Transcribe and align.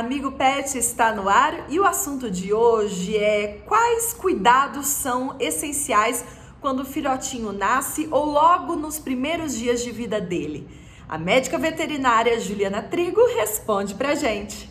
Amigo 0.00 0.32
Pet 0.32 0.78
está 0.78 1.12
no 1.12 1.28
ar 1.28 1.70
e 1.70 1.78
o 1.78 1.84
assunto 1.84 2.30
de 2.30 2.54
hoje 2.54 3.18
é 3.18 3.58
quais 3.66 4.14
cuidados 4.14 4.86
são 4.86 5.36
essenciais 5.38 6.24
quando 6.58 6.80
o 6.80 6.86
filhotinho 6.86 7.52
nasce 7.52 8.08
ou 8.10 8.24
logo 8.24 8.76
nos 8.76 8.98
primeiros 8.98 9.54
dias 9.54 9.84
de 9.84 9.90
vida 9.90 10.18
dele. 10.18 10.66
A 11.06 11.18
médica 11.18 11.58
veterinária 11.58 12.40
Juliana 12.40 12.82
Trigo 12.82 13.20
responde 13.34 13.94
pra 13.94 14.14
gente. 14.14 14.70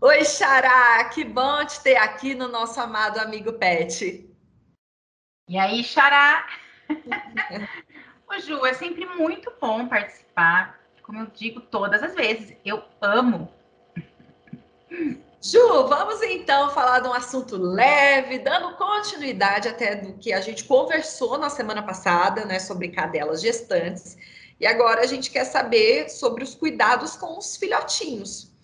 Oi, 0.00 0.24
Xará, 0.24 1.04
que 1.04 1.22
bom 1.22 1.64
te 1.64 1.80
ter 1.80 1.96
aqui 1.96 2.34
no 2.34 2.48
nosso 2.48 2.80
amado 2.80 3.20
amigo 3.20 3.52
Pet. 3.52 4.28
E 5.48 5.56
aí, 5.56 5.84
Xará? 5.84 6.48
Ô, 8.28 8.40
Ju, 8.40 8.66
é 8.66 8.74
sempre 8.74 9.06
muito 9.06 9.52
bom 9.60 9.86
participar, 9.86 10.80
como 11.04 11.20
eu 11.20 11.26
digo 11.26 11.60
todas 11.60 12.02
as 12.02 12.12
vezes, 12.16 12.56
eu 12.64 12.82
amo 13.00 13.48
Ju, 15.40 15.86
vamos 15.88 16.22
então 16.22 16.70
falar 16.70 17.00
de 17.00 17.08
um 17.08 17.12
assunto 17.12 17.56
leve, 17.58 18.38
dando 18.38 18.76
continuidade 18.76 19.68
até 19.68 19.94
do 19.94 20.14
que 20.14 20.32
a 20.32 20.40
gente 20.40 20.64
conversou 20.64 21.36
na 21.36 21.50
semana 21.50 21.82
passada, 21.82 22.46
né, 22.46 22.58
sobre 22.58 22.88
cadelas 22.88 23.42
gestantes. 23.42 24.16
E 24.58 24.66
agora 24.66 25.02
a 25.02 25.06
gente 25.06 25.30
quer 25.30 25.44
saber 25.44 26.08
sobre 26.08 26.42
os 26.42 26.54
cuidados 26.54 27.14
com 27.16 27.36
os 27.36 27.56
filhotinhos. 27.56 28.54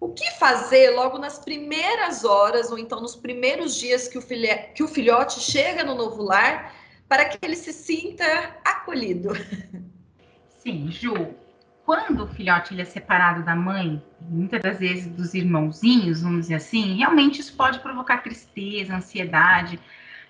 O 0.00 0.08
que 0.08 0.28
fazer 0.32 0.90
logo 0.90 1.16
nas 1.16 1.38
primeiras 1.38 2.24
horas 2.24 2.72
ou 2.72 2.78
então 2.78 3.00
nos 3.00 3.14
primeiros 3.14 3.76
dias 3.76 4.08
que 4.08 4.18
o, 4.18 4.22
filhe, 4.22 4.52
que 4.74 4.82
o 4.82 4.88
filhote 4.88 5.38
chega 5.38 5.84
no 5.84 5.94
novo 5.94 6.22
lar 6.22 6.74
para 7.08 7.24
que 7.26 7.38
ele 7.40 7.56
se 7.56 7.72
sinta 7.72 8.56
acolhido? 8.64 9.30
Sim, 10.58 10.90
Ju, 10.90 11.34
quando 11.86 12.24
o 12.24 12.26
filhote 12.26 12.74
ele 12.74 12.82
é 12.82 12.84
separado 12.84 13.44
da 13.44 13.54
mãe, 13.54 14.02
muitas 14.20 14.60
das 14.60 14.80
vezes 14.80 15.06
dos 15.06 15.34
irmãozinhos, 15.34 16.20
vamos 16.20 16.40
dizer 16.42 16.56
assim, 16.56 16.96
realmente 16.96 17.40
isso 17.40 17.54
pode 17.56 17.78
provocar 17.78 18.24
tristeza, 18.24 18.96
ansiedade. 18.96 19.78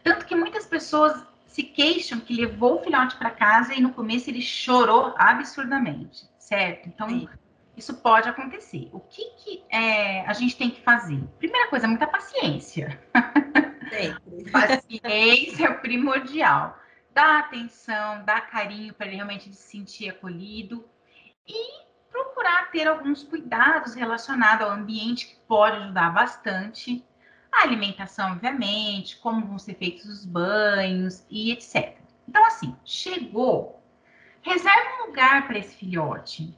Tanto 0.05 0.27
que 0.27 0.37
muitas 0.37 0.67
pessoas 0.67 1.25
se 1.47 1.63
queixam 1.63 2.21
que 2.21 2.35
levou 2.35 2.79
o 2.79 2.85
filhote 2.85 3.17
para 3.17 3.31
casa 3.31 3.75
e 3.75 3.81
no 3.81 3.95
começo 3.95 4.29
ele 4.29 4.43
chorou 4.43 5.15
absurdamente, 5.17 6.29
certo? 6.39 6.91
Então, 6.91 7.09
Sim. 7.09 7.27
isso 7.75 7.95
pode 8.03 8.29
acontecer. 8.29 8.91
O 8.93 9.01
que, 9.01 9.25
que 9.39 9.65
é, 9.71 10.27
a 10.27 10.35
gente 10.35 10.59
tem 10.59 10.69
que 10.69 10.83
fazer? 10.83 11.19
Primeira 11.39 11.71
coisa, 11.71 11.89
muita 11.89 12.07
paciência. 12.07 13.01
Sempre. 13.89 14.45
paciência 14.53 15.65
é 15.65 15.73
primordial. 15.73 16.79
Dá 17.15 17.39
atenção, 17.39 18.23
dá 18.27 18.43
carinho 18.43 18.93
para 18.93 19.07
ele 19.07 19.17
realmente 19.17 19.49
se 19.55 19.71
sentir 19.71 20.11
acolhido 20.11 20.85
e 21.49 21.87
procurar 22.11 22.71
ter 22.71 22.87
alguns 22.87 23.23
cuidados 23.23 23.95
relacionados 23.95 24.67
ao 24.67 24.73
ambiente 24.73 25.27
que 25.27 25.37
pode 25.47 25.77
ajudar 25.77 26.11
bastante. 26.11 27.05
A 27.53 27.63
alimentação, 27.63 28.33
obviamente, 28.33 29.17
como 29.19 29.47
vão 29.47 29.59
ser 29.59 29.75
feitos 29.75 30.07
os 30.07 30.25
banhos 30.25 31.25
e 31.31 31.53
etc. 31.53 31.97
Então, 32.29 32.45
assim, 32.45 32.77
chegou, 32.85 33.83
reserve 34.43 35.03
um 35.03 35.07
lugar 35.07 35.47
para 35.47 35.59
esse 35.59 35.75
filhote, 35.77 36.57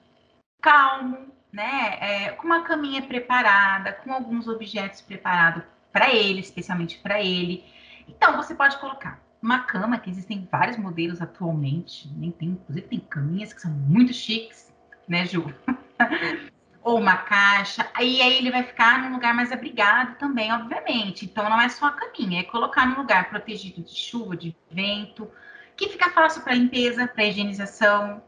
calmo, 0.61 1.33
né? 1.53 1.99
É, 2.01 2.31
com 2.31 2.47
uma 2.47 2.63
caminha 2.63 3.03
preparada, 3.03 3.93
com 3.93 4.13
alguns 4.13 4.49
objetos 4.49 5.01
preparados 5.01 5.63
para 5.93 6.13
ele, 6.13 6.41
especialmente 6.41 6.99
para 6.99 7.23
ele. 7.23 7.65
Então, 8.07 8.37
você 8.37 8.55
pode 8.55 8.79
colocar 8.79 9.21
uma 9.41 9.61
cama, 9.61 9.99
que 9.99 10.11
existem 10.11 10.49
vários 10.51 10.77
modelos 10.77 11.23
atualmente, 11.23 12.09
nem 12.17 12.31
tem, 12.33 12.51
inclusive 12.51 12.89
tem 12.89 13.01
caminhas 13.01 13.53
que 13.53 13.61
são 13.61 13.71
muito 13.71 14.13
chiques, 14.13 14.68
né, 15.09 15.27
Ju? 15.27 15.53
Ou 16.83 16.99
uma 16.99 17.17
caixa, 17.17 17.87
aí, 17.93 18.23
aí 18.23 18.39
ele 18.39 18.51
vai 18.51 18.63
ficar 18.63 19.03
num 19.03 19.13
lugar 19.13 19.35
mais 19.35 19.53
abrigado 19.53 20.17
também, 20.17 20.53
obviamente. 20.53 21.25
Então 21.25 21.49
não 21.49 21.61
é 21.61 21.69
só 21.69 21.87
a 21.87 21.93
caminha, 21.93 22.41
é 22.41 22.45
colocar 22.45 22.87
num 22.87 22.97
lugar 22.97 23.29
protegido 23.29 23.83
de 23.83 23.95
chuva, 23.95 24.37
de 24.37 24.57
vento, 24.71 25.31
que 25.77 25.89
fica 25.89 26.11
fácil 26.11 26.43
para 26.43 26.55
limpeza, 26.55 27.07
para 27.07 27.25
higienização, 27.25 28.23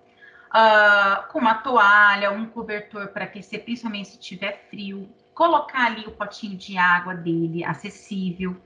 uh, 0.51 1.33
com 1.33 1.39
uma 1.39 1.55
toalha, 1.55 2.33
um 2.33 2.47
cobertor 2.47 3.09
para 3.09 3.25
aquecer, 3.25 3.65
principalmente 3.65 4.11
se 4.11 4.19
tiver 4.19 4.67
frio. 4.69 5.09
Colocar 5.33 5.87
ali 5.87 6.07
o 6.07 6.11
potinho 6.11 6.57
de 6.57 6.77
água 6.77 7.15
dele 7.15 7.65
acessível, 7.65 8.61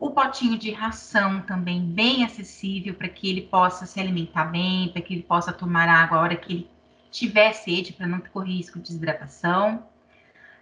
o 0.00 0.10
potinho 0.10 0.58
de 0.58 0.70
ração 0.70 1.40
também 1.42 1.80
bem 1.82 2.24
acessível 2.24 2.94
para 2.94 3.08
que 3.08 3.28
ele 3.28 3.42
possa 3.42 3.86
se 3.86 4.00
alimentar 4.00 4.46
bem, 4.46 4.88
para 4.88 5.02
que 5.02 5.14
ele 5.14 5.22
possa 5.22 5.52
tomar 5.52 5.88
água 5.88 6.18
a 6.18 6.20
hora 6.20 6.36
que 6.36 6.52
ele 6.52 6.70
tiver 7.10 7.52
sede, 7.52 7.92
para 7.92 8.06
não 8.06 8.20
correr 8.20 8.52
risco 8.52 8.78
de 8.78 8.84
desidratação. 8.84 9.86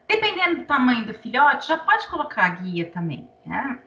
Dependendo 0.09 0.61
do 0.61 0.65
tamanho 0.67 1.05
do 1.05 1.15
filhote, 1.15 1.69
já 1.69 1.79
pode 1.79 2.07
colocar 2.09 2.45
a 2.45 2.49
guia 2.51 2.87
também, 2.91 3.29
né? 3.45 3.81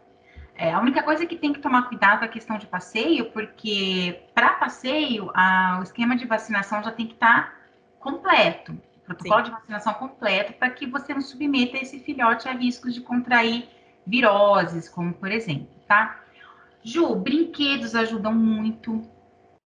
É, 0.55 0.73
a 0.73 0.81
única 0.81 1.01
coisa 1.01 1.25
que 1.25 1.37
tem 1.37 1.53
que 1.53 1.61
tomar 1.61 1.83
cuidado 1.83 2.23
é 2.23 2.25
a 2.25 2.29
questão 2.29 2.57
de 2.57 2.67
passeio, 2.67 3.31
porque 3.31 4.25
para 4.35 4.55
passeio, 4.55 5.31
a, 5.33 5.77
o 5.79 5.83
esquema 5.83 6.17
de 6.17 6.25
vacinação 6.25 6.83
já 6.83 6.91
tem 6.91 7.07
que 7.07 7.13
estar 7.13 7.43
tá 7.43 7.53
completo. 7.97 8.73
O 8.73 9.05
protocolo 9.05 9.37
Sim. 9.37 9.43
de 9.45 9.51
vacinação 9.51 9.93
completo 9.93 10.51
para 10.53 10.69
que 10.69 10.85
você 10.85 11.13
não 11.13 11.21
submeta 11.21 11.77
esse 11.77 11.99
filhote 11.99 12.49
a 12.49 12.51
riscos 12.51 12.93
de 12.93 12.99
contrair 12.99 13.69
viroses, 14.05 14.89
como 14.89 15.13
por 15.13 15.31
exemplo, 15.31 15.69
tá? 15.87 16.19
Ju, 16.83 17.15
brinquedos 17.15 17.95
ajudam 17.95 18.33
muito, 18.33 19.01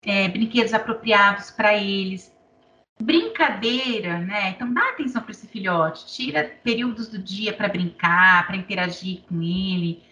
é, 0.01 0.27
brinquedos 0.27 0.73
apropriados 0.73 1.51
para 1.51 1.75
eles 1.75 2.35
brincadeira, 3.01 4.19
né? 4.19 4.49
Então 4.49 4.73
dá 4.73 4.89
atenção 4.89 5.21
para 5.21 5.31
esse 5.31 5.47
filhote, 5.47 6.05
tira 6.07 6.43
períodos 6.63 7.07
do 7.07 7.17
dia 7.17 7.53
para 7.53 7.69
brincar, 7.69 8.45
para 8.45 8.57
interagir 8.57 9.21
com 9.21 9.41
ele. 9.41 10.03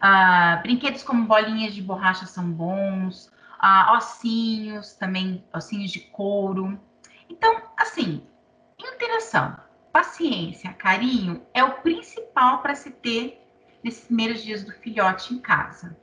Ah, 0.00 0.60
brinquedos 0.62 1.02
como 1.02 1.26
bolinhas 1.26 1.74
de 1.74 1.80
borracha 1.80 2.26
são 2.26 2.50
bons, 2.50 3.32
ah, 3.58 3.94
ossinhos 3.96 4.92
também, 4.92 5.42
ossinhos 5.52 5.90
de 5.90 6.00
couro. 6.00 6.78
Então, 7.28 7.62
assim, 7.76 8.22
interação, 8.78 9.56
paciência, 9.92 10.72
carinho 10.74 11.44
é 11.54 11.64
o 11.64 11.80
principal 11.80 12.60
para 12.60 12.74
se 12.74 12.90
ter 12.90 13.40
nesses 13.82 14.04
primeiros 14.04 14.42
dias 14.42 14.62
do 14.62 14.72
filhote 14.72 15.32
em 15.32 15.38
casa. 15.38 15.96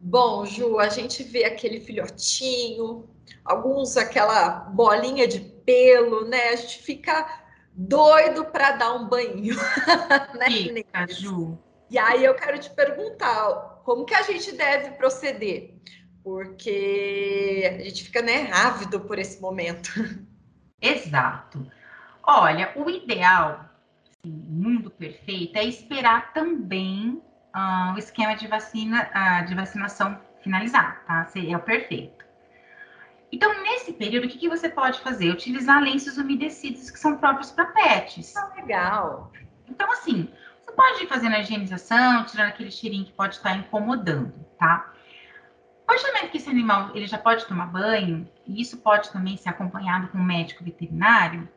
Bom, 0.00 0.46
Ju, 0.46 0.78
a 0.78 0.88
gente 0.88 1.22
vê 1.22 1.44
aquele 1.44 1.80
filhotinho 1.80 3.08
alguns 3.44 3.96
aquela 3.96 4.48
bolinha 4.48 5.26
de 5.26 5.40
pelo, 5.40 6.24
né? 6.26 6.50
A 6.50 6.56
gente 6.56 6.82
fica 6.82 7.42
doido 7.72 8.44
para 8.46 8.72
dar 8.72 8.94
um 8.94 9.08
banho, 9.08 9.54
né? 10.38 11.06
Ju. 11.08 11.58
E 11.90 11.98
aí 11.98 12.24
eu 12.24 12.34
quero 12.34 12.58
te 12.58 12.70
perguntar, 12.70 13.80
como 13.84 14.04
que 14.04 14.14
a 14.14 14.22
gente 14.22 14.52
deve 14.52 14.92
proceder? 14.92 15.74
Porque 16.22 17.78
a 17.80 17.82
gente 17.82 18.04
fica, 18.04 18.22
né, 18.22 18.50
ávido 18.52 19.00
por 19.00 19.18
esse 19.18 19.40
momento. 19.40 19.90
Exato. 20.80 21.66
Olha, 22.22 22.72
o 22.76 22.88
ideal, 22.88 23.64
assim, 24.08 24.30
mundo 24.30 24.90
perfeito, 24.90 25.56
é 25.58 25.64
esperar 25.64 26.32
também 26.32 27.20
uh, 27.54 27.94
o 27.94 27.98
esquema 27.98 28.34
de 28.34 28.46
vacina, 28.46 29.10
uh, 29.10 29.46
de 29.46 29.54
vacinação 29.54 30.20
finalizar, 30.42 31.04
tá? 31.06 31.26
Seria 31.26 31.56
o 31.56 31.62
perfeito. 31.62 32.19
Então, 33.32 33.62
nesse 33.62 33.92
período, 33.92 34.24
o 34.24 34.28
que, 34.28 34.38
que 34.38 34.48
você 34.48 34.68
pode 34.68 35.00
fazer? 35.00 35.30
Utilizar 35.30 35.80
lenços 35.80 36.18
umedecidos 36.18 36.90
que 36.90 36.98
são 36.98 37.16
próprios 37.16 37.50
para 37.50 37.66
pets. 37.66 38.36
Ah, 38.36 38.52
legal. 38.56 39.32
Então, 39.68 39.90
assim, 39.92 40.28
você 40.60 40.72
pode 40.72 41.04
ir 41.04 41.06
fazendo 41.06 41.36
a 41.36 41.40
higienização, 41.40 42.24
tirando 42.24 42.48
aquele 42.48 42.70
cheirinho 42.70 43.04
que 43.04 43.12
pode 43.12 43.36
estar 43.36 43.56
incomodando, 43.56 44.34
tá? 44.58 44.92
A 45.84 45.86
partir 45.86 46.06
do 46.06 46.12
momento 46.12 46.30
que 46.30 46.38
esse 46.38 46.50
animal 46.50 46.90
ele 46.94 47.06
já 47.06 47.18
pode 47.18 47.46
tomar 47.46 47.66
banho, 47.66 48.28
e 48.46 48.60
isso 48.60 48.78
pode 48.78 49.10
também 49.10 49.36
ser 49.36 49.48
acompanhado 49.48 50.08
com 50.08 50.18
um 50.18 50.24
médico 50.24 50.64
veterinário, 50.64 51.48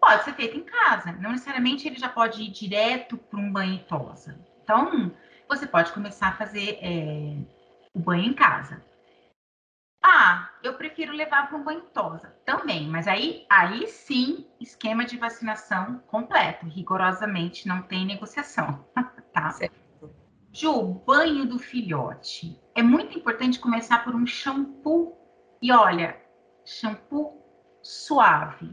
pode 0.00 0.24
ser 0.24 0.34
feito 0.34 0.56
em 0.56 0.64
casa. 0.64 1.12
Não 1.12 1.32
necessariamente 1.32 1.86
ele 1.86 1.98
já 1.98 2.08
pode 2.08 2.42
ir 2.42 2.50
direto 2.50 3.16
para 3.16 3.38
um 3.38 3.52
banho 3.52 3.74
e 3.74 3.78
tosa. 3.80 4.38
Então, 4.62 5.12
você 5.48 5.66
pode 5.66 5.92
começar 5.92 6.28
a 6.28 6.32
fazer 6.32 6.78
é, 6.82 7.36
o 7.94 7.98
banho 7.98 8.24
em 8.24 8.34
casa. 8.34 8.82
Ah, 10.02 10.50
eu 10.62 10.74
prefiro 10.74 11.12
levar 11.12 11.48
para 11.48 11.58
um 11.58 11.64
banho 11.64 11.82
tosa. 11.92 12.28
Também, 12.44 12.88
mas 12.88 13.08
aí, 13.08 13.44
aí 13.50 13.86
sim, 13.88 14.46
esquema 14.60 15.04
de 15.04 15.16
vacinação 15.16 15.98
completo, 16.06 16.66
rigorosamente, 16.66 17.66
não 17.66 17.82
tem 17.82 18.06
negociação, 18.06 18.84
tá? 19.32 19.50
Certo. 19.50 19.78
Ju, 20.52 20.82
banho 21.06 21.46
do 21.46 21.58
filhote. 21.58 22.58
É 22.74 22.82
muito 22.82 23.18
importante 23.18 23.58
começar 23.58 24.04
por 24.04 24.14
um 24.14 24.26
shampoo. 24.26 25.16
E 25.60 25.72
olha, 25.72 26.16
shampoo 26.64 27.42
suave. 27.82 28.72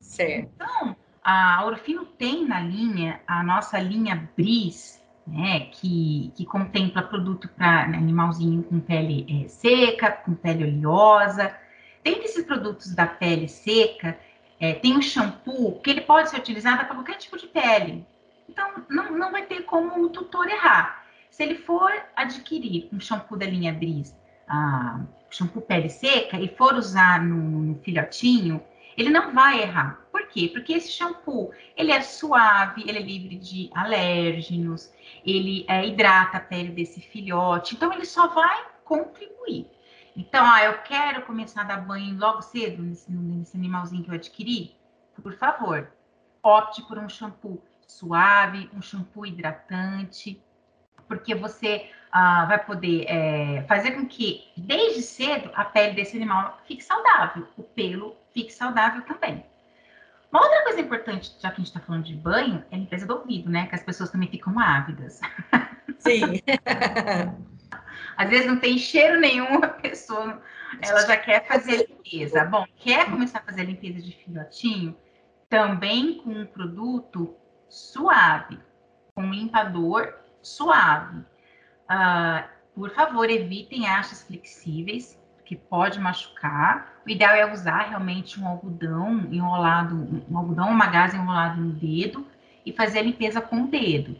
Certo. 0.00 0.50
Então, 0.54 0.96
a 1.22 1.64
Orofino 1.64 2.04
tem 2.04 2.46
na 2.46 2.60
linha, 2.60 3.22
a 3.26 3.42
nossa 3.42 3.78
linha 3.78 4.28
Bris, 4.36 5.03
né, 5.26 5.68
que, 5.72 6.32
que 6.36 6.44
contempla 6.44 7.02
produto 7.02 7.48
para 7.48 7.88
né, 7.88 7.98
animalzinho 7.98 8.62
com 8.62 8.80
pele 8.80 9.26
é, 9.28 9.48
seca, 9.48 10.10
com 10.10 10.34
pele 10.34 10.64
oleosa. 10.64 11.54
Dentre 12.02 12.24
esses 12.24 12.44
produtos 12.44 12.94
da 12.94 13.06
pele 13.06 13.48
seca, 13.48 14.18
É, 14.60 14.72
tem 14.72 14.96
um 14.96 15.02
shampoo 15.02 15.80
que 15.82 15.90
ele 15.90 16.02
pode 16.02 16.30
ser 16.30 16.38
utilizado 16.38 16.86
para 16.86 16.94
qualquer 16.94 17.18
tipo 17.18 17.36
de 17.36 17.46
pele. 17.48 18.06
Então, 18.48 18.66
não, 18.88 19.10
não 19.10 19.32
vai 19.32 19.42
ter 19.46 19.64
como 19.64 20.00
o 20.00 20.08
tutor 20.08 20.48
errar. 20.48 21.04
Se 21.28 21.42
ele 21.42 21.56
for 21.56 21.90
adquirir 22.14 22.88
um 22.92 23.00
shampoo 23.00 23.36
da 23.36 23.46
linha 23.46 23.72
Bris, 23.72 24.14
ah, 24.48 25.00
shampoo 25.28 25.60
pele 25.60 25.90
seca, 25.90 26.38
e 26.38 26.48
for 26.56 26.74
usar 26.74 27.20
no, 27.20 27.36
no 27.36 27.74
filhotinho, 27.82 28.62
ele 28.96 29.10
não 29.10 29.32
vai 29.32 29.62
errar. 29.62 30.00
Por 30.10 30.26
quê? 30.28 30.50
Porque 30.52 30.72
esse 30.72 30.90
shampoo, 30.90 31.52
ele 31.76 31.92
é 31.92 32.00
suave, 32.00 32.82
ele 32.86 32.98
é 32.98 33.02
livre 33.02 33.36
de 33.36 33.70
alérgenos, 33.74 34.92
ele 35.24 35.64
é, 35.68 35.86
hidrata 35.86 36.38
a 36.38 36.40
pele 36.40 36.70
desse 36.70 37.00
filhote, 37.00 37.74
então 37.74 37.92
ele 37.92 38.04
só 38.04 38.28
vai 38.28 38.64
contribuir. 38.84 39.66
Então, 40.16 40.44
ah, 40.46 40.62
eu 40.64 40.78
quero 40.82 41.22
começar 41.22 41.62
a 41.62 41.64
dar 41.64 41.76
banho 41.78 42.16
logo 42.16 42.40
cedo 42.40 42.82
nesse, 42.82 43.10
nesse 43.10 43.56
animalzinho 43.56 44.04
que 44.04 44.10
eu 44.10 44.14
adquiri. 44.14 44.76
Por 45.20 45.34
favor, 45.34 45.90
opte 46.42 46.82
por 46.82 46.98
um 46.98 47.08
shampoo 47.08 47.60
suave, 47.86 48.70
um 48.72 48.80
shampoo 48.80 49.26
hidratante, 49.26 50.40
porque 51.08 51.34
você 51.34 51.90
ah, 52.12 52.44
vai 52.46 52.64
poder 52.64 53.06
é, 53.08 53.64
fazer 53.68 53.92
com 53.92 54.06
que, 54.06 54.44
desde 54.56 55.02
cedo, 55.02 55.50
a 55.54 55.64
pele 55.64 55.94
desse 55.94 56.16
animal 56.16 56.60
fique 56.64 56.82
saudável, 56.82 57.48
o 57.56 57.62
pelo 57.62 58.16
fique 58.34 58.52
saudável 58.52 59.02
também. 59.02 59.46
Uma 60.30 60.42
outra 60.42 60.64
coisa 60.64 60.80
importante, 60.80 61.32
já 61.40 61.48
que 61.48 61.54
a 61.54 61.58
gente 61.58 61.68
está 61.68 61.78
falando 61.78 62.04
de 62.04 62.14
banho, 62.14 62.64
é 62.70 62.74
a 62.74 62.78
limpeza 62.78 63.06
do 63.06 63.14
ouvido, 63.14 63.48
né? 63.48 63.68
Que 63.68 63.76
as 63.76 63.84
pessoas 63.84 64.10
também 64.10 64.28
ficam 64.28 64.58
ávidas. 64.58 65.20
Sim. 65.98 66.42
Às 68.16 68.30
vezes 68.30 68.46
não 68.46 68.58
tem 68.58 68.76
cheiro 68.78 69.18
nenhum, 69.18 69.56
a 69.62 69.68
pessoa 69.68 70.42
ela 70.82 71.06
já 71.06 71.16
quer 71.16 71.46
fazer 71.46 71.72
a 71.72 71.86
limpeza. 71.88 72.44
Bom, 72.44 72.64
quer 72.76 73.10
começar 73.10 73.38
a 73.38 73.42
fazer 73.42 73.62
a 73.62 73.64
limpeza 73.64 74.02
de 74.02 74.12
filhotinho? 74.12 74.96
Também 75.48 76.18
com 76.18 76.30
um 76.30 76.46
produto 76.46 77.36
suave, 77.68 78.58
com 79.14 79.22
um 79.22 79.32
limpador 79.32 80.14
suave. 80.42 81.18
Uh, 81.18 82.48
por 82.74 82.90
favor, 82.90 83.30
evitem 83.30 83.86
hastes 83.86 84.22
flexíveis, 84.22 85.18
que 85.44 85.54
pode 85.54 86.00
machucar. 86.00 86.94
O 87.06 87.10
ideal 87.10 87.34
é 87.34 87.52
usar 87.52 87.88
realmente 87.88 88.40
um 88.40 88.46
algodão 88.46 89.28
enrolado, 89.30 90.24
um 90.28 90.38
algodão, 90.38 90.70
uma 90.70 90.86
gás 90.86 91.14
enrolado 91.14 91.60
no 91.60 91.72
dedo 91.72 92.26
e 92.64 92.72
fazer 92.72 93.00
a 93.00 93.02
limpeza 93.02 93.40
com 93.40 93.62
o 93.62 93.66
dedo. 93.68 94.16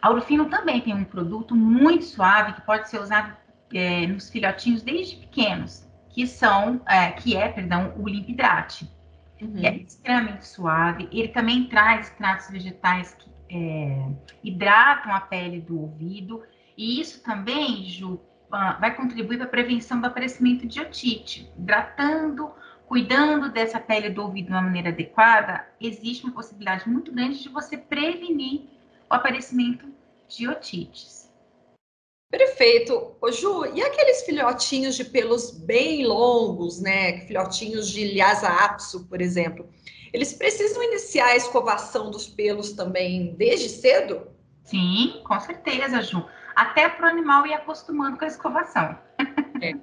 A 0.00 0.10
Urufino 0.10 0.46
também 0.46 0.80
tem 0.80 0.94
um 0.94 1.04
produto 1.04 1.54
muito 1.54 2.04
suave 2.04 2.54
que 2.54 2.60
pode 2.62 2.88
ser 2.90 3.00
usado 3.00 3.36
é, 3.72 4.06
nos 4.06 4.28
filhotinhos 4.28 4.82
desde 4.82 5.16
pequenos, 5.16 5.88
que 6.10 6.26
são, 6.26 6.80
é, 6.86 7.10
que 7.12 7.36
é, 7.36 7.48
perdão, 7.48 7.94
o 7.96 8.08
Limpidrate. 8.08 8.90
Uhum. 9.40 9.60
É 9.62 9.76
extremamente 9.76 10.46
suave. 10.46 11.08
Ele 11.10 11.28
também 11.28 11.68
traz 11.68 12.08
extratos 12.08 12.50
vegetais 12.50 13.14
que 13.14 13.30
é, 13.50 14.08
hidratam 14.42 15.14
a 15.14 15.20
pele 15.20 15.60
do 15.60 15.80
ouvido. 15.80 16.42
E 16.76 17.00
isso 17.00 17.22
também, 17.22 17.84
Ju, 17.84 18.20
vai 18.78 18.94
contribuir 18.94 19.38
para 19.38 19.46
a 19.46 19.50
prevenção 19.50 20.00
do 20.00 20.06
aparecimento 20.06 20.66
de 20.66 20.80
otite. 20.80 21.50
Hidratando, 21.58 22.50
cuidando 22.86 23.50
dessa 23.50 23.80
pele 23.80 24.10
do 24.10 24.22
ouvido 24.22 24.46
de 24.46 24.52
uma 24.52 24.62
maneira 24.62 24.90
adequada, 24.90 25.66
existe 25.80 26.24
uma 26.24 26.34
possibilidade 26.34 26.88
muito 26.88 27.10
grande 27.10 27.42
de 27.42 27.48
você 27.48 27.78
prevenir 27.78 28.64
o 29.10 29.14
aparecimento 29.14 29.86
de 30.28 30.46
otites. 30.48 31.30
Perfeito. 32.30 33.14
Ô, 33.20 33.30
Ju, 33.30 33.66
e 33.74 33.82
aqueles 33.82 34.22
filhotinhos 34.22 34.94
de 34.94 35.04
pelos 35.04 35.50
bem 35.50 36.06
longos, 36.06 36.80
né? 36.80 37.20
Filhotinhos 37.26 37.88
de 37.90 38.14
Lhasa 38.14 38.48
apso, 38.48 39.06
por 39.06 39.20
exemplo. 39.20 39.68
Eles 40.12 40.32
precisam 40.32 40.82
iniciar 40.82 41.26
a 41.26 41.36
escovação 41.36 42.10
dos 42.10 42.26
pelos 42.26 42.72
também 42.72 43.34
desde 43.34 43.68
cedo? 43.68 44.28
Sim, 44.64 45.20
com 45.24 45.38
certeza, 45.40 46.02
Ju. 46.02 46.24
Até 46.54 46.88
para 46.88 47.06
o 47.06 47.10
animal 47.10 47.46
ir 47.46 47.54
acostumando 47.54 48.16
com 48.16 48.24
a 48.24 48.28
escovação. 48.28 48.98
É. 49.60 49.74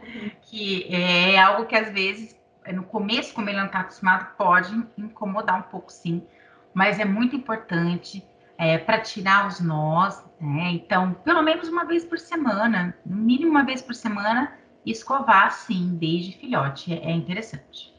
que 0.42 0.94
é 0.94 1.38
algo 1.38 1.66
que 1.66 1.74
às 1.74 1.90
vezes, 1.90 2.38
no 2.72 2.84
começo, 2.84 3.34
como 3.34 3.48
ele 3.48 3.58
não 3.58 3.66
está 3.66 3.80
acostumado, 3.80 4.34
pode 4.36 4.74
incomodar 4.98 5.58
um 5.58 5.62
pouco, 5.62 5.90
sim. 5.90 6.26
Mas 6.72 6.98
é 6.98 7.04
muito 7.04 7.36
importante 7.36 8.24
é, 8.58 8.78
para 8.78 9.00
tirar 9.00 9.46
os 9.46 9.60
nós, 9.60 10.24
né? 10.40 10.70
Então, 10.72 11.14
pelo 11.24 11.42
menos 11.42 11.68
uma 11.68 11.84
vez 11.84 12.04
por 12.04 12.18
semana, 12.18 12.96
no 13.04 13.16
mínimo 13.16 13.50
uma 13.50 13.64
vez 13.64 13.82
por 13.82 13.94
semana, 13.94 14.52
escovar 14.84 15.52
sim, 15.52 15.96
desde 15.96 16.36
filhote. 16.36 16.92
É, 16.92 17.10
é 17.10 17.12
interessante. 17.12 17.93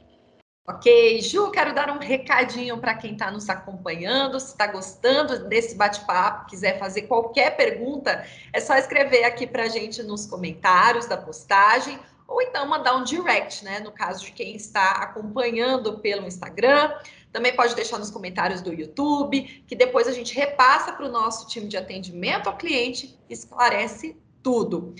Ok, 0.67 1.21
Ju, 1.21 1.51
quero 1.51 1.75
dar 1.75 1.91
um 1.91 2.00
recadinho 2.00 2.79
para 2.79 2.95
quem 2.95 3.13
está 3.13 3.29
nos 3.29 3.47
acompanhando. 3.50 4.39
Se 4.39 4.47
está 4.47 4.65
gostando 4.65 5.47
desse 5.47 5.75
bate-papo, 5.75 6.50
quiser 6.50 6.79
fazer 6.79 7.03
qualquer 7.03 7.56
pergunta, 7.56 8.25
é 8.51 8.59
só 8.59 8.75
escrever 8.75 9.25
aqui 9.25 9.45
para 9.45 9.65
a 9.65 9.67
gente 9.67 10.01
nos 10.01 10.25
comentários 10.25 11.06
da 11.06 11.17
postagem 11.17 12.00
ou 12.27 12.41
então 12.41 12.67
mandar 12.67 12.95
um 12.95 13.03
direct, 13.03 13.63
né? 13.63 13.79
No 13.79 13.91
caso 13.91 14.25
de 14.25 14.31
quem 14.31 14.56
está 14.56 14.94
acompanhando 14.94 16.00
pelo 16.00 16.25
Instagram. 16.25 16.97
Também 17.31 17.56
pode 17.56 17.75
deixar 17.75 18.00
nos 18.00 18.09
comentários 18.09 18.62
do 18.62 18.73
YouTube, 18.73 19.44
que 19.67 19.75
depois 19.75 20.07
a 20.07 20.13
gente 20.13 20.33
repassa 20.33 20.94
para 20.94 21.06
o 21.06 21.12
nosso 21.12 21.47
time 21.47 21.67
de 21.67 21.77
atendimento 21.77 22.47
ao 22.47 22.57
cliente 22.57 23.19
e 23.29 23.33
esclarece 23.33 24.17
tudo. 24.41 24.95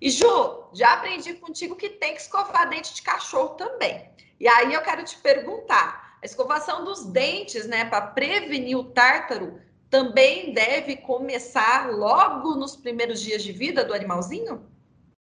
E 0.00 0.10
Ju, 0.10 0.68
já 0.72 0.92
aprendi 0.92 1.34
contigo 1.34 1.74
que 1.74 1.88
tem 1.88 2.14
que 2.14 2.20
escovar 2.20 2.68
dente 2.68 2.94
de 2.94 3.02
cachorro 3.02 3.56
também. 3.56 4.08
E 4.40 4.46
aí 4.46 4.72
eu 4.72 4.82
quero 4.82 5.04
te 5.04 5.16
perguntar, 5.16 6.18
a 6.22 6.26
escovação 6.26 6.84
dos 6.84 7.04
dentes, 7.06 7.66
né, 7.66 7.84
para 7.84 8.00
prevenir 8.00 8.76
o 8.76 8.84
tártaro, 8.84 9.60
também 9.90 10.52
deve 10.52 10.96
começar 10.96 11.90
logo 11.90 12.54
nos 12.54 12.76
primeiros 12.76 13.20
dias 13.20 13.42
de 13.42 13.52
vida 13.52 13.84
do 13.84 13.94
animalzinho? 13.94 14.66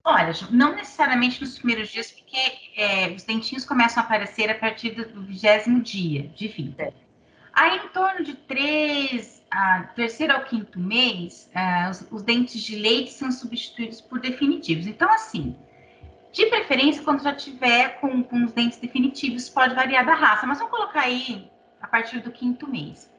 Olha, 0.04 0.32
não 0.50 0.74
necessariamente 0.74 1.40
nos 1.40 1.58
primeiros 1.58 1.88
dias, 1.88 2.12
porque 2.12 2.36
é, 2.76 3.08
os 3.08 3.24
dentinhos 3.24 3.64
começam 3.64 4.02
a 4.02 4.06
aparecer 4.06 4.48
a 4.48 4.54
partir 4.54 4.92
do 4.92 5.22
vigésimo 5.22 5.82
dia 5.82 6.28
de 6.28 6.46
vida. 6.48 6.94
Aí, 7.52 7.78
em 7.78 7.88
torno 7.88 8.22
de 8.22 8.34
três, 8.34 9.42
a 9.50 9.82
terceiro 9.96 10.34
ao 10.34 10.44
quinto 10.44 10.78
mês, 10.78 11.50
uh, 11.54 11.90
os, 11.90 12.06
os, 12.12 12.22
dentes 12.22 12.62
de 12.62 12.76
leite 12.76 13.12
são 13.12 13.32
substituídos 13.32 14.00
por 14.00 14.20
definitivos. 14.20 14.86
Então, 14.86 15.10
assim, 15.10 15.56
de 16.36 16.44
preferência, 16.46 17.02
quando 17.02 17.22
já 17.22 17.34
tiver 17.34 17.98
com, 17.98 18.22
com 18.22 18.44
os 18.44 18.52
dentes 18.52 18.78
definitivos, 18.78 19.48
pode 19.48 19.74
variar 19.74 20.04
da 20.04 20.12
raça, 20.12 20.46
mas 20.46 20.58
vamos 20.58 20.70
colocar 20.70 21.00
aí 21.00 21.50
a 21.80 21.88
partir 21.88 22.20
do 22.20 22.30
quinto 22.30 22.68
mês. 22.68 23.10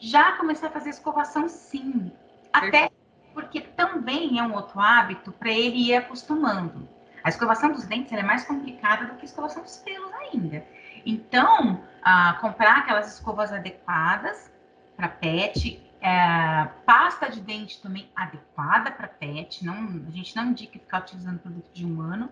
Já 0.00 0.32
começar 0.32 0.66
a 0.66 0.70
fazer 0.70 0.90
escovação, 0.90 1.48
sim. 1.48 2.10
Até 2.52 2.90
porque 3.32 3.60
também 3.60 4.40
é 4.40 4.42
um 4.42 4.52
outro 4.52 4.80
hábito 4.80 5.30
para 5.30 5.52
ele 5.52 5.90
ir 5.90 5.94
acostumando. 5.94 6.88
A 7.22 7.28
escovação 7.28 7.70
dos 7.70 7.84
dentes 7.84 8.12
é 8.12 8.22
mais 8.24 8.44
complicada 8.44 9.06
do 9.06 9.14
que 9.14 9.22
a 9.22 9.26
escovação 9.26 9.62
dos 9.62 9.76
pelos 9.76 10.12
ainda. 10.14 10.66
Então, 11.06 11.84
ah, 12.02 12.36
comprar 12.40 12.78
aquelas 12.78 13.14
escovas 13.14 13.52
adequadas 13.52 14.52
para 14.96 15.08
pet, 15.08 15.80
é, 16.04 16.68
pasta 16.84 17.30
de 17.30 17.40
dente 17.40 17.80
também 17.80 18.10
adequada 18.14 18.90
para 18.90 19.08
pet, 19.08 19.64
não, 19.64 20.02
a 20.06 20.10
gente 20.10 20.36
não 20.36 20.50
indica 20.50 20.78
ficar 20.78 21.00
utilizando 21.00 21.38
produto 21.38 21.70
de 21.72 21.86
um 21.86 22.02
ano, 22.02 22.28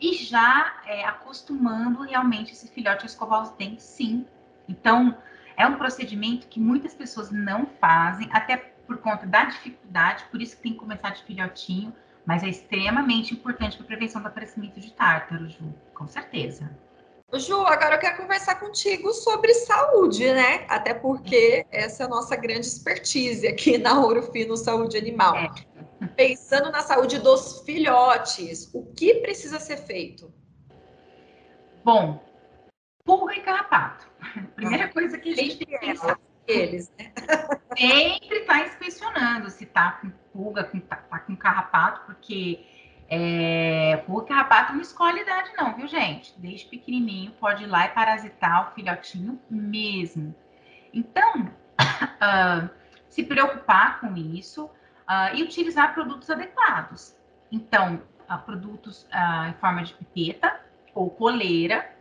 e 0.00 0.14
já 0.14 0.80
é, 0.86 1.04
acostumando 1.04 2.02
realmente 2.02 2.52
esse 2.52 2.68
filhote 2.68 3.02
a 3.02 3.06
escovar 3.06 3.42
os 3.42 3.50
dentes, 3.50 3.84
sim. 3.84 4.24
Então, 4.68 5.18
é 5.56 5.66
um 5.66 5.74
procedimento 5.74 6.46
que 6.46 6.60
muitas 6.60 6.94
pessoas 6.94 7.32
não 7.32 7.66
fazem, 7.80 8.28
até 8.30 8.56
por 8.86 8.98
conta 8.98 9.26
da 9.26 9.46
dificuldade, 9.46 10.24
por 10.30 10.40
isso 10.40 10.54
que 10.56 10.62
tem 10.62 10.72
que 10.74 10.78
começar 10.78 11.10
de 11.10 11.24
filhotinho, 11.24 11.92
mas 12.24 12.44
é 12.44 12.48
extremamente 12.48 13.34
importante 13.34 13.76
para 13.76 13.86
a 13.86 13.88
prevenção 13.88 14.22
do 14.22 14.28
aparecimento 14.28 14.78
de 14.78 14.92
tártaro, 14.92 15.48
Ju, 15.48 15.74
com 15.92 16.06
certeza. 16.06 16.70
Ju, 17.34 17.66
agora 17.66 17.96
eu 17.96 17.98
quero 17.98 18.18
conversar 18.18 18.54
contigo 18.54 19.12
sobre 19.12 19.52
saúde, 19.52 20.32
né? 20.32 20.64
Até 20.68 20.94
porque 20.94 21.66
essa 21.72 22.04
é 22.04 22.06
a 22.06 22.08
nossa 22.08 22.36
grande 22.36 22.66
expertise 22.66 23.46
aqui 23.48 23.76
na 23.78 24.00
Ouro 24.00 24.22
Fino 24.30 24.56
Saúde 24.56 24.96
Animal. 24.96 25.36
É. 25.36 26.06
Pensando 26.14 26.70
na 26.70 26.82
saúde 26.82 27.18
dos 27.18 27.62
filhotes, 27.62 28.70
o 28.72 28.86
que 28.94 29.16
precisa 29.16 29.58
ser 29.58 29.78
feito? 29.78 30.32
Bom, 31.84 32.24
pulga 33.04 33.34
e 33.34 33.40
carrapato. 33.40 34.06
Primeira 34.54 34.84
ah, 34.84 34.92
coisa 34.92 35.18
que 35.18 35.32
a 35.32 35.36
gente 35.36 35.58
tem 35.58 35.66
que 35.66 35.78
pensar 35.78 36.18
eles, 36.46 36.92
né? 36.96 37.12
Sempre 37.76 38.38
está 38.38 38.66
inspecionando 38.66 39.50
se 39.50 39.64
está 39.64 39.92
com 39.92 40.10
pulga, 40.32 40.62
com, 40.62 40.78
tá, 40.78 40.96
tá, 40.96 41.18
com 41.18 41.36
carrapato, 41.36 42.06
porque 42.06 42.64
é, 43.08 44.02
e 44.08 44.22
carrapato 44.22 44.72
não 44.72 44.80
escolhe 44.80 45.20
idade 45.20 45.50
não, 45.56 45.74
viu, 45.76 45.86
gente? 45.86 46.34
Desde 46.38 46.66
pequenininho 46.66 47.32
pode 47.32 47.64
ir 47.64 47.66
lá 47.66 47.86
e 47.86 47.88
parasitar 47.90 48.68
o 48.68 48.74
filhotinho 48.74 49.40
mesmo. 49.48 50.34
Então, 50.92 51.42
uh, 51.42 52.68
se 53.08 53.22
preocupar 53.22 54.00
com 54.00 54.16
isso 54.16 54.64
uh, 54.64 55.34
e 55.34 55.42
utilizar 55.42 55.94
produtos 55.94 56.28
adequados. 56.30 57.16
Então, 57.50 58.02
uh, 58.28 58.38
produtos 58.44 59.06
em 59.48 59.52
forma 59.54 59.82
de 59.82 59.94
pipeta 59.94 60.60
ou 60.94 61.10
coleira, 61.10 61.92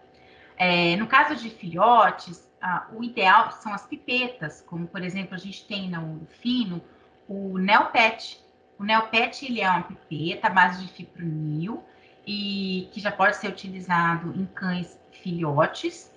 É, 0.57 0.95
no 0.95 1.05
caso 1.05 1.35
de 1.35 1.50
filhotes, 1.50 2.50
o 2.93 3.03
ideal 3.03 3.51
são 3.51 3.74
as 3.74 3.85
pipetas, 3.85 4.62
como 4.62 4.88
por 4.88 5.03
exemplo 5.03 5.35
a 5.35 5.38
gente 5.38 5.67
tem 5.67 5.89
no 5.89 6.25
fino 6.41 6.81
o 7.27 7.57
Neopet. 7.57 8.41
O 8.77 8.84
Neopet 8.84 9.46
ele 9.46 9.62
é 9.62 9.70
uma 9.70 9.84
pipeta 9.84 10.48
à 10.48 10.50
base 10.50 10.86
de 10.86 10.91
fipronil 10.91 11.84
e 12.25 12.89
que 12.91 13.00
já 13.00 13.12
pode 13.12 13.38
ser 13.38 13.48
utilizado 13.48 14.34
em 14.39 14.46
cães 14.46 15.00
filhotes 15.12 16.12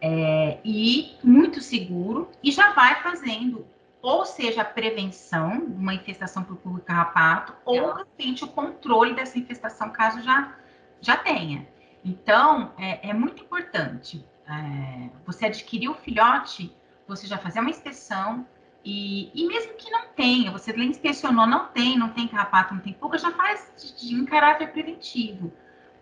é, 0.00 0.58
e 0.64 1.16
muito 1.22 1.60
seguro 1.60 2.30
e 2.42 2.50
já 2.50 2.72
vai 2.72 3.02
fazendo 3.02 3.66
ou 4.00 4.24
seja 4.24 4.62
a 4.62 4.64
prevenção 4.64 5.58
de 5.58 5.76
uma 5.76 5.94
infestação 5.94 6.44
por 6.44 6.56
pulga 6.56 6.80
carrapato 6.80 7.54
ou 7.64 7.92
de 7.92 7.98
repente 7.98 8.44
o 8.44 8.48
controle 8.48 9.14
dessa 9.14 9.38
infestação 9.38 9.90
caso 9.90 10.22
já 10.22 10.56
já 11.00 11.16
tenha. 11.16 11.68
Então 12.04 12.72
é, 12.78 13.10
é 13.10 13.12
muito 13.12 13.42
importante 13.42 14.24
é, 14.48 15.10
você 15.26 15.46
adquirir 15.46 15.88
o 15.88 15.94
filhote, 15.94 16.74
você 17.06 17.26
já 17.26 17.36
fazer 17.36 17.60
uma 17.60 17.70
inspeção 17.70 18.46
e, 18.90 19.30
e, 19.34 19.46
mesmo 19.46 19.74
que 19.74 19.90
não 19.90 20.08
tenha, 20.16 20.50
você 20.50 20.72
inspecionou, 20.72 21.46
não 21.46 21.66
tem, 21.66 21.98
não 21.98 22.08
tem 22.08 22.26
carrapato, 22.26 22.72
não 22.72 22.80
tem 22.80 22.94
pulga, 22.94 23.18
já 23.18 23.30
faz 23.32 23.70
de, 23.76 23.94
de, 23.94 24.14
em 24.14 24.24
caráter 24.24 24.72
preventivo. 24.72 25.52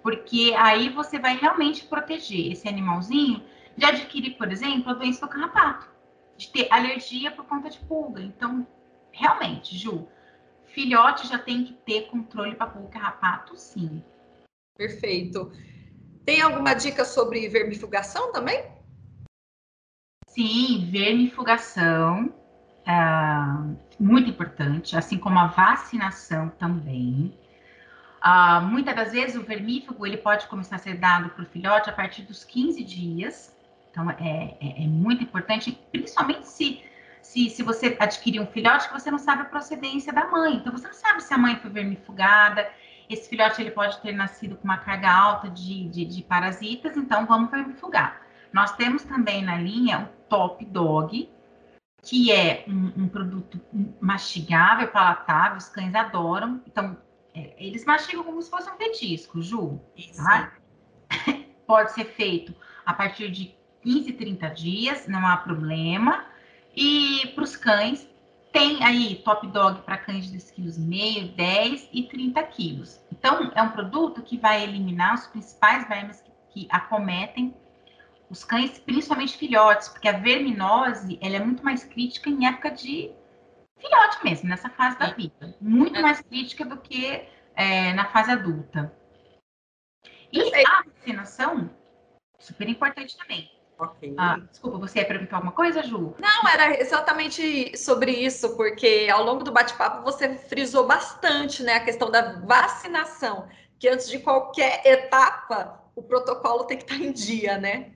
Porque 0.04 0.54
aí 0.56 0.88
você 0.88 1.18
vai 1.18 1.36
realmente 1.36 1.84
proteger 1.84 2.52
esse 2.52 2.68
animalzinho 2.68 3.42
de 3.76 3.84
adquirir, 3.84 4.36
por 4.36 4.52
exemplo, 4.52 4.88
a 4.88 4.94
doença 4.94 5.26
do 5.26 5.32
carrapato, 5.32 5.88
de 6.36 6.48
ter 6.48 6.68
alergia 6.70 7.32
por 7.32 7.44
conta 7.46 7.68
de 7.68 7.80
pulga. 7.80 8.22
Então, 8.22 8.64
realmente, 9.10 9.76
Ju, 9.76 10.06
filhote 10.66 11.26
já 11.26 11.40
tem 11.40 11.64
que 11.64 11.72
ter 11.72 12.02
controle 12.02 12.54
para 12.54 12.68
pulga 12.68 12.88
carrapato, 12.90 13.56
sim. 13.56 14.00
Perfeito. 14.78 15.50
Tem 16.24 16.40
alguma 16.40 16.72
dica 16.72 17.04
sobre 17.04 17.48
vermifugação 17.48 18.30
também? 18.30 18.64
Sim, 20.28 20.88
vermifugação 20.88 22.45
é 22.86 23.76
muito 23.98 24.30
importante, 24.30 24.96
assim 24.96 25.18
como 25.18 25.38
a 25.38 25.46
vacinação 25.48 26.48
também. 26.50 27.36
Uh, 28.24 28.62
muitas 28.62 28.94
das 28.94 29.12
vezes 29.12 29.36
o 29.36 29.42
vermífugo 29.42 30.06
ele 30.06 30.16
pode 30.16 30.46
começar 30.46 30.76
a 30.76 30.78
ser 30.78 30.94
dado 30.94 31.30
para 31.30 31.42
o 31.42 31.46
filhote 31.46 31.90
a 31.90 31.92
partir 31.92 32.22
dos 32.22 32.44
15 32.44 32.82
dias. 32.84 33.56
Então 33.90 34.10
é, 34.10 34.56
é, 34.60 34.84
é, 34.84 34.86
muito 34.86 35.24
importante, 35.24 35.72
principalmente 35.90 36.46
se, 36.46 36.82
se, 37.22 37.50
se 37.50 37.62
você 37.62 37.96
adquirir 37.98 38.40
um 38.40 38.46
filhote 38.46 38.88
que 38.88 38.94
você 38.94 39.10
não 39.10 39.18
sabe 39.18 39.42
a 39.42 39.46
procedência 39.46 40.12
da 40.12 40.26
mãe. 40.28 40.56
Então 40.56 40.72
você 40.72 40.86
não 40.86 40.94
sabe 40.94 41.22
se 41.22 41.32
a 41.32 41.38
mãe 41.38 41.56
foi 41.56 41.70
vermifugada, 41.70 42.68
esse 43.08 43.28
filhote 43.28 43.60
ele 43.60 43.70
pode 43.70 43.98
ter 44.00 44.12
nascido 44.12 44.56
com 44.56 44.64
uma 44.64 44.78
carga 44.78 45.10
alta 45.10 45.48
de, 45.48 45.88
de, 45.88 46.04
de 46.04 46.22
parasitas, 46.22 46.96
então 46.96 47.26
vamos 47.26 47.50
vermifugar. 47.50 48.20
Nós 48.52 48.72
temos 48.72 49.02
também 49.04 49.42
na 49.42 49.56
linha 49.56 50.00
o 50.00 50.28
Top 50.28 50.64
Dog, 50.64 51.30
que 52.06 52.30
é 52.30 52.64
um, 52.68 53.04
um 53.04 53.08
produto 53.08 53.60
mastigável, 54.00 54.86
palatável, 54.88 55.58
os 55.58 55.68
cães 55.68 55.92
adoram. 55.92 56.62
Então, 56.64 56.96
é, 57.34 57.52
eles 57.58 57.84
mastigam 57.84 58.22
como 58.22 58.40
se 58.40 58.48
fosse 58.48 58.70
um 58.70 58.76
petisco, 58.76 59.42
Ju. 59.42 59.80
Tá? 60.16 60.52
Pode 61.66 61.92
ser 61.92 62.04
feito 62.04 62.54
a 62.84 62.94
partir 62.94 63.30
de 63.32 63.52
15, 63.82 64.12
30 64.12 64.48
dias, 64.50 65.08
não 65.08 65.26
há 65.26 65.36
problema. 65.36 66.24
E 66.76 67.32
para 67.34 67.42
os 67.42 67.56
cães, 67.56 68.08
tem 68.52 68.84
aí 68.84 69.16
top 69.24 69.48
dog 69.48 69.82
para 69.82 69.98
cães 69.98 70.30
de 70.30 70.38
2,5 70.38 71.26
kg, 71.26 71.34
10 71.34 71.88
e 71.92 72.02
30 72.04 72.42
quilos. 72.44 73.00
Então, 73.10 73.50
é 73.52 73.62
um 73.62 73.70
produto 73.70 74.22
que 74.22 74.38
vai 74.38 74.62
eliminar 74.62 75.14
os 75.14 75.26
principais 75.26 75.88
vermes 75.88 76.20
que, 76.20 76.30
que 76.50 76.68
acometem 76.70 77.52
os 78.28 78.44
cães, 78.44 78.78
principalmente 78.78 79.36
filhotes, 79.36 79.88
porque 79.88 80.08
a 80.08 80.18
verminose 80.18 81.18
ela 81.22 81.36
é 81.36 81.40
muito 81.40 81.64
mais 81.64 81.84
crítica 81.84 82.28
em 82.28 82.46
época 82.46 82.70
de 82.70 83.12
filhote 83.78 84.24
mesmo, 84.24 84.48
nessa 84.48 84.68
fase 84.70 84.98
da 84.98 85.10
vida. 85.12 85.54
Muito 85.60 86.00
mais 86.00 86.20
crítica 86.20 86.64
do 86.64 86.76
que 86.78 87.28
é, 87.54 87.92
na 87.92 88.06
fase 88.06 88.32
adulta. 88.32 88.92
E 90.32 90.66
a 90.66 90.82
vacinação, 90.82 91.70
super 92.38 92.68
importante 92.68 93.16
também. 93.16 93.50
Ok. 93.78 94.14
Ah, 94.16 94.38
desculpa, 94.50 94.78
você 94.78 95.00
ia 95.00 95.06
perguntar 95.06 95.36
alguma 95.36 95.52
coisa, 95.52 95.82
Ju? 95.82 96.14
Não, 96.18 96.48
era 96.48 96.80
exatamente 96.80 97.76
sobre 97.76 98.10
isso, 98.10 98.56
porque 98.56 99.06
ao 99.12 99.22
longo 99.22 99.44
do 99.44 99.52
bate-papo 99.52 100.02
você 100.02 100.34
frisou 100.34 100.86
bastante 100.86 101.62
né, 101.62 101.74
a 101.74 101.84
questão 101.84 102.10
da 102.10 102.40
vacinação, 102.40 103.46
que 103.78 103.86
antes 103.86 104.08
de 104.08 104.18
qualquer 104.18 104.80
etapa, 104.86 105.84
o 105.94 106.02
protocolo 106.02 106.64
tem 106.64 106.78
que 106.78 106.84
estar 106.84 106.96
em 106.96 107.12
dia, 107.12 107.58
né? 107.58 107.92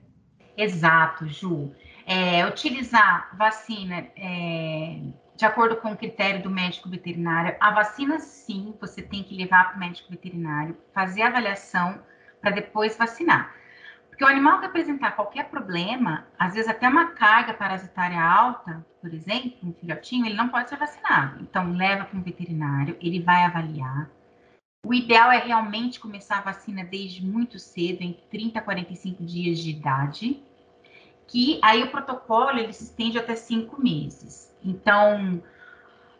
Exato, 0.57 1.27
Ju. 1.27 1.73
É, 2.05 2.45
utilizar 2.45 3.29
vacina 3.37 4.07
é, 4.15 4.99
de 5.35 5.45
acordo 5.45 5.77
com 5.77 5.91
o 5.91 5.97
critério 5.97 6.43
do 6.43 6.49
médico 6.49 6.89
veterinário. 6.89 7.55
A 7.59 7.71
vacina, 7.71 8.19
sim, 8.19 8.75
você 8.79 9.01
tem 9.01 9.23
que 9.23 9.35
levar 9.35 9.69
para 9.69 9.77
o 9.77 9.79
médico 9.79 10.09
veterinário, 10.09 10.77
fazer 10.93 11.21
a 11.23 11.27
avaliação 11.27 11.99
para 12.41 12.51
depois 12.51 12.97
vacinar. 12.97 13.53
Porque 14.09 14.23
o 14.23 14.27
animal 14.27 14.59
que 14.59 14.67
apresentar 14.67 15.15
qualquer 15.15 15.49
problema, 15.49 16.27
às 16.37 16.53
vezes 16.53 16.69
até 16.69 16.87
uma 16.87 17.11
carga 17.11 17.53
parasitária 17.53 18.21
alta, 18.21 18.85
por 19.01 19.11
exemplo, 19.11 19.57
um 19.63 19.73
filhotinho, 19.73 20.27
ele 20.27 20.35
não 20.35 20.49
pode 20.49 20.69
ser 20.69 20.77
vacinado. 20.77 21.41
Então, 21.41 21.73
leva 21.73 22.05
para 22.05 22.19
um 22.19 22.21
veterinário, 22.21 22.95
ele 23.01 23.19
vai 23.19 23.43
avaliar. 23.43 24.07
O 24.83 24.95
ideal 24.95 25.31
é 25.31 25.37
realmente 25.37 25.99
começar 25.99 26.39
a 26.39 26.41
vacina 26.41 26.83
desde 26.83 27.23
muito 27.23 27.59
cedo, 27.59 28.01
em 28.01 28.17
30 28.31 28.57
a 28.57 28.61
45 28.63 29.23
dias 29.23 29.59
de 29.59 29.69
idade, 29.69 30.43
que 31.27 31.59
aí 31.61 31.83
o 31.83 31.91
protocolo 31.91 32.57
ele 32.57 32.73
se 32.73 32.85
estende 32.85 33.19
até 33.19 33.35
cinco 33.35 33.79
meses. 33.79 34.51
Então, 34.63 35.41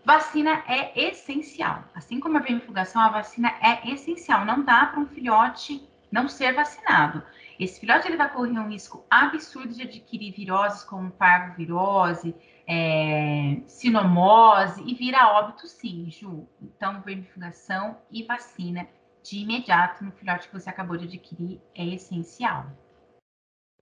vacina 0.05 0.63
é 0.67 1.07
essencial. 1.09 1.83
Assim 1.95 2.19
como 2.19 2.37
a 2.37 2.41
vermifugação, 2.41 3.01
a 3.01 3.09
vacina 3.09 3.51
é 3.61 3.89
essencial. 3.89 4.45
Não 4.45 4.63
dá 4.63 4.85
para 4.85 4.99
um 4.99 5.07
filhote 5.07 5.83
não 6.11 6.29
ser 6.29 6.53
vacinado. 6.53 7.23
Esse 7.61 7.79
filhote 7.79 8.07
ele 8.07 8.17
vai 8.17 8.27
correr 8.33 8.57
um 8.57 8.69
risco 8.69 9.05
absurdo 9.07 9.71
de 9.71 9.83
adquirir 9.83 10.33
viroses 10.33 10.83
como 10.83 11.11
parvovirose, 11.11 12.35
é, 12.67 13.61
sinomose 13.67 14.81
e 14.83 14.95
vir 14.95 15.13
a 15.13 15.31
óbito 15.37 15.67
sim, 15.67 16.09
Ju. 16.09 16.47
Então, 16.59 17.03
vermifugação 17.03 17.99
e 18.09 18.23
vacina 18.23 18.87
de 19.21 19.41
imediato 19.41 20.03
no 20.03 20.11
filhote 20.11 20.47
que 20.47 20.53
você 20.55 20.71
acabou 20.71 20.97
de 20.97 21.05
adquirir 21.05 21.61
é 21.75 21.85
essencial. 21.85 22.65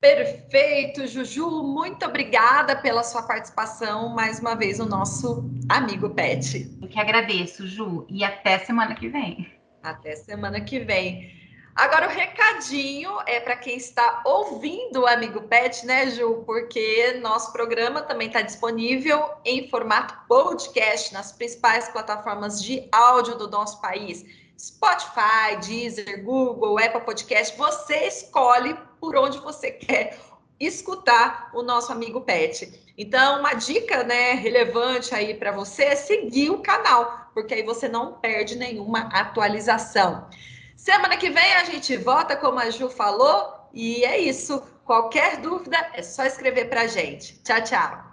Perfeito, 0.01 1.07
Juju. 1.07 1.63
Muito 1.63 2.05
obrigada 2.05 2.75
pela 2.75 3.01
sua 3.01 3.23
participação 3.23 4.09
mais 4.09 4.41
uma 4.41 4.55
vez 4.55 4.79
no 4.79 4.87
nosso 4.87 5.49
amigo 5.69 6.09
Pet. 6.09 6.69
Eu 6.81 6.89
que 6.89 6.99
agradeço, 6.99 7.65
Ju, 7.65 8.05
e 8.09 8.25
até 8.25 8.59
semana 8.59 8.93
que 8.93 9.07
vem. 9.07 9.49
Até 9.81 10.17
semana 10.17 10.59
que 10.59 10.81
vem. 10.81 11.38
Agora, 11.75 12.07
o 12.07 12.09
recadinho 12.09 13.11
é 13.25 13.39
para 13.39 13.55
quem 13.55 13.77
está 13.77 14.21
ouvindo 14.25 15.01
o 15.01 15.07
Amigo 15.07 15.43
Pet, 15.43 15.85
né, 15.85 16.09
Ju? 16.09 16.43
Porque 16.45 17.19
nosso 17.21 17.53
programa 17.53 18.01
também 18.01 18.27
está 18.27 18.41
disponível 18.41 19.29
em 19.45 19.69
formato 19.69 20.13
podcast 20.27 21.13
nas 21.13 21.31
principais 21.31 21.87
plataformas 21.89 22.61
de 22.61 22.87
áudio 22.91 23.35
do 23.35 23.49
nosso 23.49 23.79
país. 23.81 24.25
Spotify, 24.59 25.55
Deezer, 25.65 26.23
Google, 26.23 26.77
Apple 26.77 27.01
Podcast. 27.01 27.57
Você 27.57 28.07
escolhe 28.07 28.75
por 28.99 29.15
onde 29.15 29.37
você 29.39 29.71
quer 29.71 30.19
escutar 30.59 31.49
o 31.53 31.63
nosso 31.63 31.91
amigo 31.93 32.21
Pet. 32.21 32.91
Então, 32.97 33.39
uma 33.39 33.53
dica, 33.53 34.03
né, 34.03 34.33
relevante 34.33 35.15
aí 35.15 35.33
para 35.33 35.53
você 35.53 35.83
é 35.85 35.95
seguir 35.95 36.49
o 36.49 36.59
canal, 36.59 37.29
porque 37.33 37.53
aí 37.53 37.63
você 37.63 37.87
não 37.87 38.13
perde 38.13 38.57
nenhuma 38.57 39.07
atualização. 39.13 40.27
Semana 40.91 41.17
que 41.17 41.29
vem 41.29 41.53
a 41.53 41.63
gente 41.65 41.95
volta, 41.97 42.35
como 42.35 42.57
a 42.57 42.71
Ju 42.71 42.89
falou, 42.89 43.69
e 43.71 44.03
é 44.03 44.17
isso. 44.17 44.59
Qualquer 44.83 45.37
dúvida 45.37 45.77
é 45.93 46.01
só 46.01 46.25
escrever 46.25 46.67
para 46.67 46.81
a 46.81 46.87
gente. 46.87 47.39
Tchau, 47.43 47.61
tchau. 47.61 48.03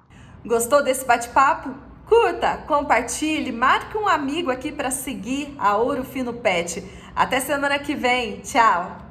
Gostou 0.45 0.85
desse 0.85 1.02
bate-papo? 1.06 1.75
Curta, 2.06 2.59
compartilhe, 2.68 3.50
marque 3.50 3.97
um 3.97 4.06
amigo 4.06 4.50
aqui 4.50 4.71
para 4.71 4.90
seguir 4.90 5.56
a 5.59 5.75
Ouro 5.78 6.04
Fino 6.04 6.35
Pet. 6.35 6.85
Até 7.14 7.40
semana 7.40 7.78
que 7.78 7.95
vem. 7.95 8.40
Tchau. 8.40 9.06